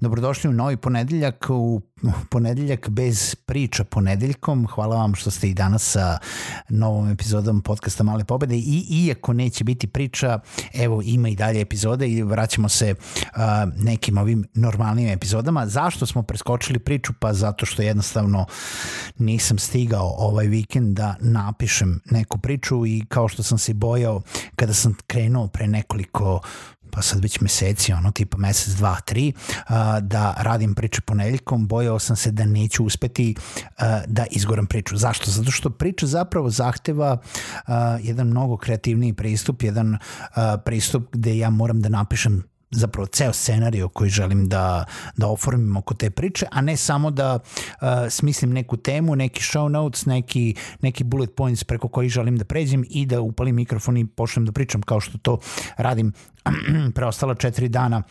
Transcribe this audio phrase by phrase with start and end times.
[0.00, 1.80] Dobrodošli u novi ponedeljak, u
[2.30, 4.66] ponedeljak bez priča ponedeljkom.
[4.66, 6.18] Hvala vam što ste i danas sa
[6.68, 10.38] novom epizodom podcasta Male pobede i iako neće biti priča,
[10.74, 13.40] evo ima i dalje epizode i vraćamo se uh,
[13.76, 15.66] nekim ovim normalnim epizodama.
[15.66, 17.12] Zašto smo preskočili priču?
[17.20, 18.46] Pa zato što jednostavno
[19.18, 24.22] nisam stigao ovaj vikend da napišem neku priču i kao što sam se bojao
[24.56, 26.40] kada sam krenuo pre nekoliko
[26.92, 29.32] pa sad već meseci, ono tipa mesec, dva, tri,
[30.00, 33.34] da radim priče ponedeljkom, bojao sam se da neću uspeti
[34.06, 34.96] da izgoram priču.
[34.96, 35.30] Zašto?
[35.30, 37.18] Zato što priča zapravo zahteva
[38.00, 39.98] jedan mnogo kreativniji pristup, jedan
[40.64, 44.84] pristup gde ja moram da napišem zapravo ceo scenariju koji želim da,
[45.16, 49.68] da oformim oko te priče, a ne samo da uh, smislim neku temu, neki show
[49.68, 54.06] notes, neki, neki bullet points preko koji želim da pređem i da upalim mikrofon i
[54.06, 55.38] počnem da pričam kao što to
[55.76, 56.12] radim
[56.94, 58.02] preostala četiri dana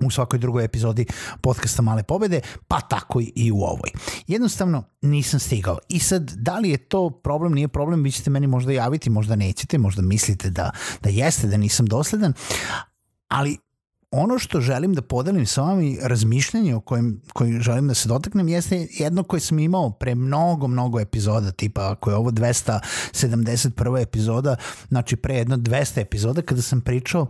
[0.00, 1.06] u svakoj drugoj epizodi
[1.40, 3.90] podcasta Male pobede, pa tako i u ovoj.
[4.26, 5.78] Jednostavno nisam stigao.
[5.88, 9.36] I sad, da li je to problem, nije problem, vi ćete meni možda javiti, možda
[9.36, 10.70] nećete, možda mislite da,
[11.02, 12.32] da jeste, da nisam dosledan,
[13.28, 13.58] ali
[14.16, 18.08] ono što želim da podelim sa vama i razmišljanje o kojem, koji želim da se
[18.08, 24.02] dotaknem jeste jedno koje sam imao pre mnogo, mnogo epizoda, tipa ako je ovo 271.
[24.02, 24.56] epizoda,
[24.88, 27.26] znači pre jedno 200 epizoda kada sam pričao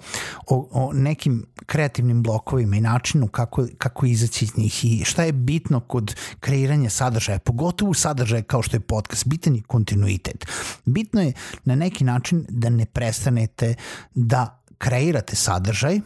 [0.47, 5.33] o, o nekim kreativnim blokovima i načinu kako, kako izaći iz njih i šta je
[5.33, 10.47] bitno kod kreiranja sadržaja, pogotovo sadržaja kao što je podcast, bitan je kontinuitet.
[10.85, 11.33] Bitno je
[11.65, 13.75] na neki način da ne prestanete
[14.15, 16.01] da kreirate sadržaj,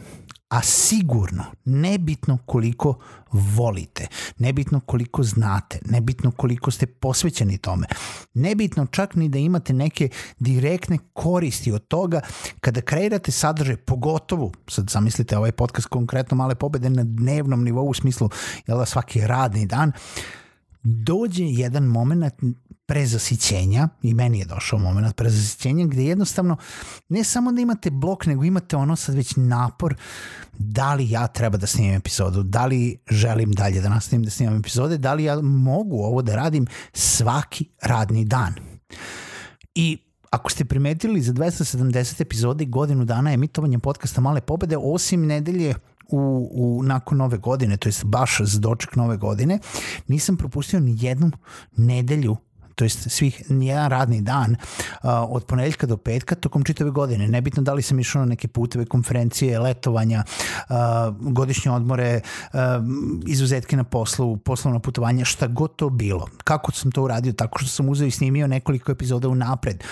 [0.49, 2.97] a sigurno, nebitno koliko
[3.31, 7.87] volite, nebitno koliko znate, nebitno koliko ste posvećeni tome,
[8.33, 10.09] nebitno čak ni da imate neke
[10.39, 12.21] direktne koristi od toga
[12.59, 17.93] kada kreirate sadržaj, pogotovo, sad zamislite ovaj podcast konkretno male pobede na dnevnom nivou u
[17.93, 18.29] smislu
[18.67, 19.91] jel da svaki radni dan,
[20.83, 22.33] dođe jedan moment
[22.89, 26.57] prezasićenja i meni je došao moment prezasićenja gde jednostavno
[27.09, 29.95] ne samo da imate blok nego imate ono sad već napor
[30.57, 34.59] da li ja treba da snimam epizodu, da li želim dalje da nastavim da snimam
[34.59, 38.53] epizode, da li ja mogu ovo da radim svaki radni dan.
[39.75, 39.97] I
[40.31, 45.73] Ako ste primetili za 270 epizode godinu dana emitovanja podcasta Male pobede, osim nedelje
[46.11, 49.59] u, u, nakon nove godine, to jest baš za doček nove godine,
[50.07, 51.31] nisam propustio ni jednu
[51.77, 52.37] nedelju
[52.79, 57.27] to jest svih nijedan radni dan uh, od ponedeljka do petka tokom čitave godine.
[57.27, 60.75] Nebitno da li sam išao na neke puteve, konferencije, letovanja, uh,
[61.33, 62.21] godišnje odmore,
[62.53, 62.59] uh,
[63.27, 66.27] izuzetke na poslu, poslovno putovanje, šta god to bilo.
[66.43, 67.33] Kako sam to uradio?
[67.33, 69.83] Tako što sam uzeo i snimio nekoliko epizoda u napred.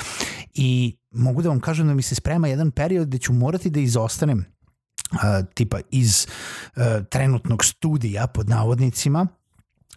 [0.54, 3.80] I mogu da vam kažem da mi se sprema jedan period gde ću morati da
[3.80, 5.20] izostanem uh,
[5.54, 6.28] tipa iz
[6.76, 9.28] uh, trenutnog studija pod navodnicima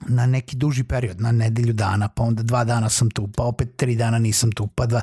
[0.08, 3.76] na neki duži period, na nedelju dana, pa onda dva dana sam tu, pa opet
[3.76, 5.00] tri dana nisam tu, pa dva.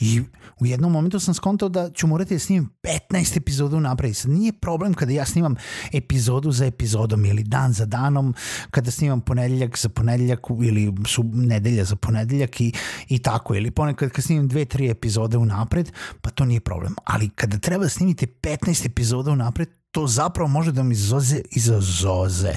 [0.00, 0.22] I
[0.60, 2.70] u jednom momentu sam skontao da ću morati da snimam
[3.10, 4.16] 15 epizoda unapred.
[4.16, 5.54] Sad nije problem kada ja snimam
[5.92, 8.34] epizodu za epizodom ili dan za danom,
[8.70, 12.72] kada snimam ponedeljak za ponedeljak ili su nedelja za ponedeljak i,
[13.08, 13.54] i tako.
[13.54, 16.94] Ili ponekad kad snimam dve, tri epizode unapred, pa to nije problem.
[17.04, 21.80] Ali kada treba da snimite 15 epizoda unapred, to zapravo može da mi zoze iza
[21.80, 22.54] zoze.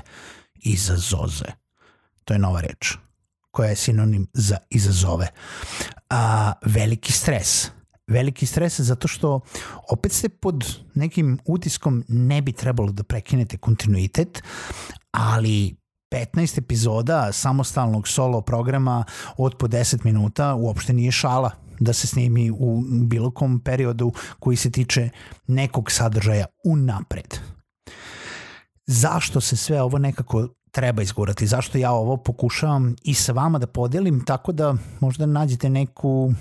[2.27, 2.97] To je nova reč
[3.51, 5.27] koja je sinonim za izazove.
[6.09, 7.71] A, veliki stres.
[8.07, 9.39] Veliki stres zato što
[9.89, 10.65] opet ste pod
[10.95, 14.43] nekim utiskom ne bi trebalo da prekinete kontinuitet,
[15.11, 15.75] ali
[16.11, 19.03] 15 epizoda samostalnog solo programa
[19.37, 24.57] od po 10 minuta uopšte nije šala da se snimi u bilo kom periodu koji
[24.57, 25.09] se tiče
[25.47, 27.39] nekog sadržaja unapred.
[28.85, 30.47] Zašto se sve ovo nekako
[30.77, 35.69] treba izgurati, zašto ja ovo pokušavam i sa vama da podelim tako da možda nađete
[35.69, 36.33] neku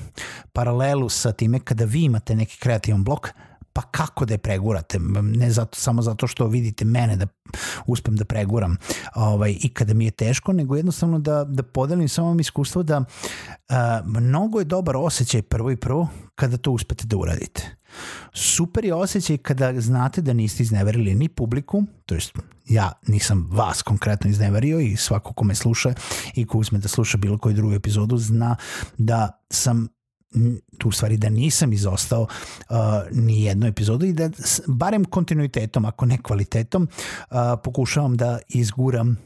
[0.52, 3.30] paralelu sa time kada vi imate neki kreativan blok,
[3.76, 7.26] pa kako da je pregurate, ne zato, samo zato što vidite mene da
[7.86, 8.76] uspem da preguram
[9.14, 13.04] ovaj, i kada mi je teško, nego jednostavno da, da podelim samo vam iskustvo da
[13.68, 17.76] a, mnogo je dobar osjećaj prvo i prvo kada to uspete da uradite.
[18.34, 22.32] Super je osjećaj kada znate da niste izneverili ni publiku, to jest
[22.68, 25.94] ja nisam vas konkretno izneverio i svako ko me sluša
[26.34, 28.56] i ko uzme da sluša bilo koju drugu epizodu zna
[28.98, 29.88] da sam
[30.78, 32.76] tu stvari da nisam izostao uh,
[33.12, 34.30] ni jednu epizodu i da
[34.66, 36.88] barem kontinuitetom, ako ne kvalitetom,
[37.30, 39.16] uh, pokušavam da izguram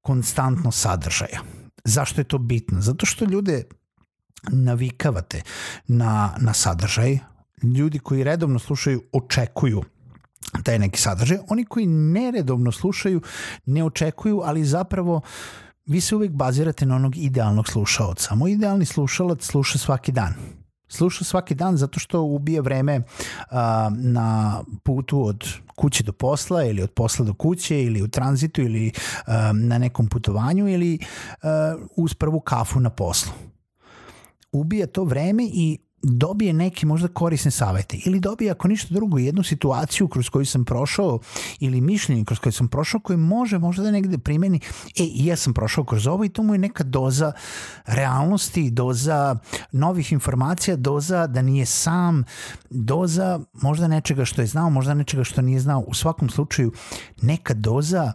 [0.00, 1.40] konstantno sadržaja.
[1.84, 2.80] Zašto je to bitno?
[2.80, 3.64] Zato što ljude
[4.52, 5.42] navikavate
[5.86, 7.18] na, na sadržaj,
[7.62, 9.82] ljudi koji redovno slušaju očekuju
[10.64, 13.20] taj neki sadržaj, oni koji neredovno slušaju
[13.66, 15.22] ne očekuju, ali zapravo uh,
[15.90, 18.34] vi se uvek bazirate na onog idealnog slušaoca.
[18.34, 20.34] Moj idealni slušalac sluša svaki dan.
[20.88, 23.02] Sluša svaki dan zato što ubije vreme
[23.50, 25.44] a, na putu od
[25.76, 28.92] kuće do posla ili od posla do kuće ili u tranzitu ili
[29.26, 30.98] a, na nekom putovanju ili
[31.42, 33.32] a, uz prvu kafu na poslu.
[34.52, 39.42] Ubija to vreme i dobije neki možda korisne savete ili dobije ako ništa drugo jednu
[39.42, 41.18] situaciju kroz koju sam prošao
[41.60, 44.60] ili mišljenje kroz koju sam prošao koje može možda da negde primeni
[44.98, 47.32] e i ja sam prošao kroz ovo i to mu je neka doza
[47.86, 49.36] realnosti, doza
[49.72, 52.24] novih informacija, doza da nije sam,
[52.70, 55.80] doza možda nečega što je znao, možda nečega što nije znao.
[55.80, 56.72] U svakom slučaju
[57.22, 58.12] neka doza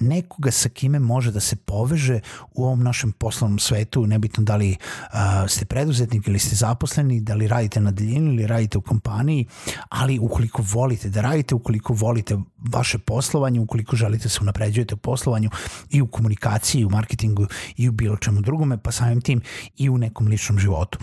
[0.00, 2.20] nekoga sa kime može da se poveže
[2.52, 5.18] u ovom našem poslovnom svetu, nebitno da li uh,
[5.48, 9.46] ste preduzetnik ili ste zaposleni, da li radite na daljinu ili radite u kompaniji,
[9.88, 12.38] ali ukoliko volite da radite, ukoliko volite
[12.72, 15.50] vaše poslovanje, ukoliko želite da se unapređujete u poslovanju
[15.90, 17.46] i u komunikaciji, i u marketingu
[17.76, 19.40] i u bilo čemu drugome, pa samim tim
[19.76, 20.98] i u nekom ličnom životu.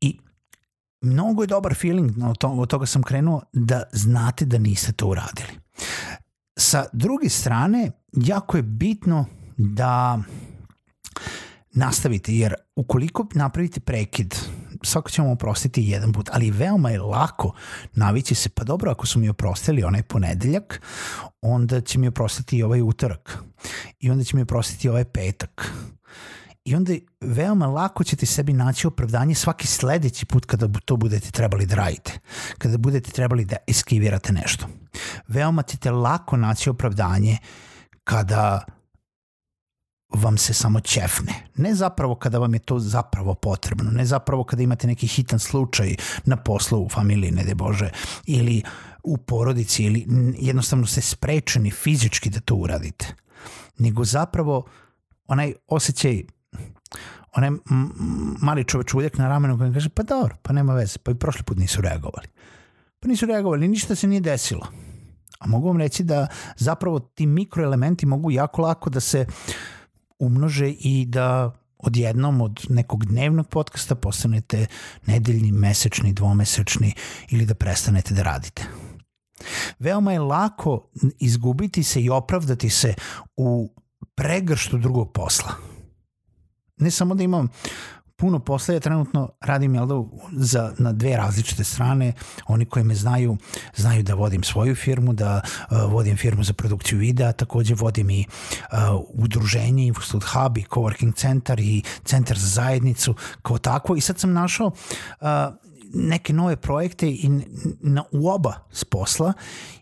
[0.00, 0.18] I
[1.00, 2.12] mnogo je dobar feeling,
[2.42, 5.67] od toga sam krenuo, da znate da niste to uradili.
[6.68, 9.24] Sa druge strane, jako je bitno
[9.56, 10.18] da
[11.72, 14.34] nastavite, jer ukoliko napravite prekid,
[14.82, 17.52] svako ćemo oprostiti jedan put, ali veoma je lako
[17.92, 20.82] navići se, pa dobro, ako su mi oprostili onaj ponedeljak,
[21.40, 23.38] onda će mi oprostiti i ovaj utorak.
[24.00, 25.72] I onda će mi oprostiti i ovaj petak.
[26.64, 31.66] I onda veoma lako ćete sebi naći opravdanje svaki sledeći put kada to budete trebali
[31.66, 32.18] da radite.
[32.58, 34.66] Kada budete trebali da eskivirate nešto.
[35.28, 37.38] Veoma ćete lako naći opravdanje
[38.04, 38.64] kada
[40.14, 41.32] vam se samo ćefne.
[41.56, 45.96] Ne zapravo kada vam je to zapravo potrebno, ne zapravo kada imate neki hitan slučaj
[46.24, 47.90] na poslu u familiji, ne de Bože,
[48.26, 48.62] ili
[49.02, 50.06] u porodici, ili
[50.38, 53.14] jednostavno ste sprečeni fizički da to uradite.
[53.78, 54.64] Nego zapravo
[55.26, 56.22] onaj osjećaj
[57.36, 57.50] onaj
[58.42, 61.58] mali čovečuljak na ramenu koji kaže pa dobro, pa nema veze, pa i prošli put
[61.58, 62.26] nisu reagovali.
[63.00, 64.66] Pa nisu reagovali, ništa se nije desilo.
[65.38, 66.26] A mogu vam reći da
[66.56, 69.26] zapravo ti mikroelementi mogu jako lako da se
[70.18, 74.66] umnože i da odjednom od nekog dnevnog podcasta postanete
[75.06, 76.94] nedeljni, mesečni, dvomesečni
[77.30, 78.62] ili da prestanete da radite.
[79.78, 82.94] Veoma je lako izgubiti se i opravdati se
[83.36, 83.74] u
[84.14, 85.77] pregrštu drugog posla
[86.78, 87.48] ne samo da imam
[88.18, 89.94] puno posla, ja trenutno radim jel da,
[90.32, 92.12] za, na dve različite strane.
[92.46, 93.36] Oni koji me znaju,
[93.76, 98.26] znaju da vodim svoju firmu, da uh, vodim firmu za produkciju videa, takođe vodim i
[98.26, 103.96] uh, udruženje Infostud Hub i Coworking centar i centar za zajednicu kao takvo.
[103.96, 105.28] I sad sam našao uh,
[105.94, 107.28] neke nove projekte i
[107.80, 109.32] na, u oba s posla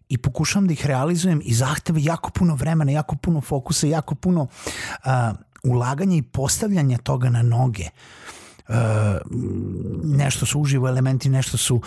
[0.08, 4.42] i pokušavam da ih realizujem i zahteva jako puno vremena, jako puno fokusa, jako puno
[4.42, 7.84] uh, ulaganje i postavljanje toga na noge.
[8.68, 8.74] Uh,
[10.04, 11.80] nešto su uživo elementi, nešto su uh,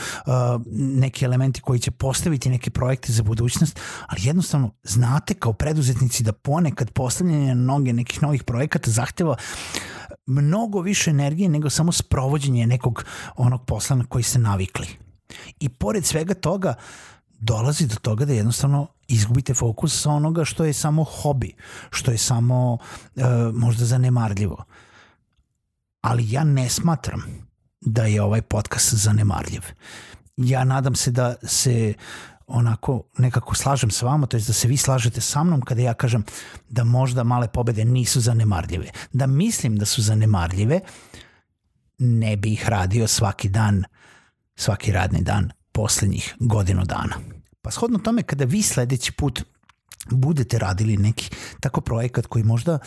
[0.71, 6.33] neki elementi koji će postaviti neke projekte za budućnost, ali jednostavno znate kao preduzetnici da
[6.33, 9.35] ponekad postavljanje na noge nekih novih projekata zahteva
[10.25, 13.05] mnogo više energije nego samo sprovođenje nekog
[13.35, 14.87] onog posla na koji ste navikli.
[15.59, 16.73] I pored svega toga,
[17.39, 21.55] dolazi do toga da jednostavno izgubite fokus sa onoga što je samo hobi,
[21.89, 22.77] što je samo
[23.15, 24.63] e, možda zanemarljivo.
[26.01, 27.23] Ali ja ne smatram
[27.81, 29.61] da je ovaj podcast zanemarljiv.
[30.37, 31.93] Ja nadam se da se
[32.47, 35.93] onako nekako slažem sa vama, to je da se vi slažete sa mnom kada ja
[35.93, 36.23] kažem
[36.69, 38.91] da možda male pobede nisu zanemarljive.
[39.13, 40.79] Da mislim da su zanemarljive,
[41.97, 43.83] ne bi ih radio svaki dan,
[44.55, 47.15] svaki radni dan poslednjih godinu dana.
[47.61, 49.43] Pa shodno tome kada vi sledeći put
[50.11, 52.79] budete radili neki tako projekat koji možda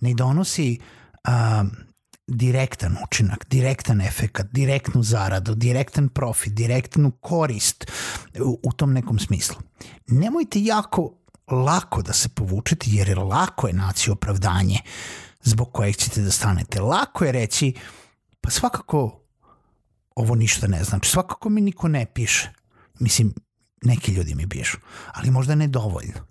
[0.00, 0.78] ne donosi
[1.24, 1.64] a,
[2.26, 7.90] direktan učinak, direktan efekat, direktnu zaradu, direktan profit, direktnu korist
[8.40, 9.56] u, u tom nekom smislu.
[10.06, 11.14] Nemojte jako
[11.50, 14.78] lako da se povučete jer lako je naći opravdanje
[15.42, 16.80] zbog kojeg ćete da stanete.
[16.80, 17.74] Lako je reći
[18.40, 19.21] pa svakako
[20.16, 22.52] ovo ništa ne znači, svakako mi niko ne piše.
[23.00, 23.34] Mislim,
[23.82, 24.78] neki ljudi mi pišu,
[25.12, 26.26] ali možda ne dovoljno.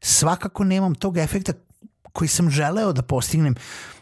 [0.00, 1.52] Svakako nemam tog efekta
[2.12, 3.54] koji sam želeo da postignem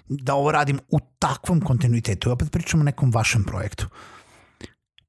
[0.09, 2.29] da ovo radim u takvom kontinuitetu.
[2.29, 3.87] I opet pričam o nekom vašem projektu.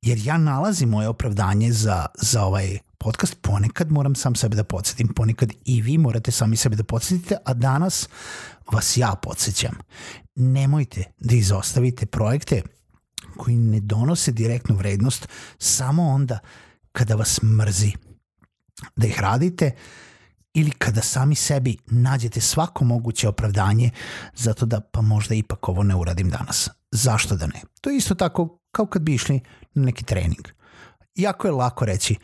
[0.02, 5.08] Jer ja nalazim moje opravdanje za, za ovaj podcast, ponekad moram sam sebe da podsjetim,
[5.08, 8.10] ponekad i vi morate sami sebe da podsjetite, a danas
[8.72, 9.78] vas ja podsjećam.
[10.36, 12.62] Nemojte da izostavite projekte
[13.42, 16.40] koji ne donose direktnu vrednost samo onda
[16.92, 17.92] kada vas mrzi.
[18.96, 19.72] Da ih radite
[20.54, 23.90] ili kada sami sebi nađete svako moguće opravdanje
[24.36, 26.70] zato da pa možda ipak ovo ne uradim danas.
[26.92, 27.62] Zašto da ne?
[27.82, 29.40] To je isto tako kao kad bi išli
[29.74, 30.48] na neki trening.
[31.16, 32.16] Jako je lako reći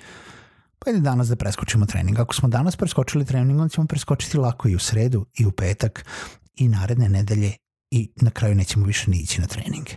[0.79, 2.19] pa ide danas da preskočimo trening.
[2.19, 6.05] Ako smo danas preskočili trening, onda ćemo preskočiti lako i u sredu i u petak
[6.55, 7.53] i naredne nedelje
[7.91, 9.87] i na kraju nećemo više ni ići na trening.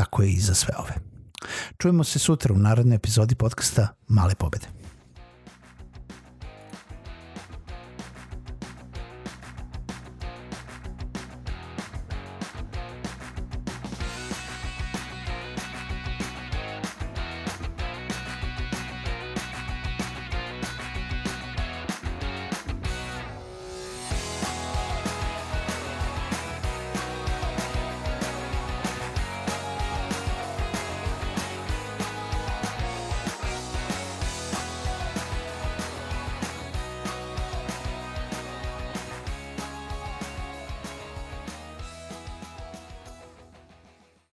[0.00, 0.94] Tako je i za sve ove.
[1.78, 4.79] Čujemo se sutra u narodnoj epizodi podcasta Male pobede.